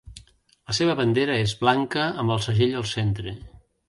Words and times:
La 0.69 0.73
seva 0.77 0.95
bandera 0.99 1.35
és 1.41 1.53
blanca 1.59 2.05
amb 2.23 2.33
el 2.37 2.41
segell 2.47 2.73
al 2.81 2.87
centre. 2.93 3.35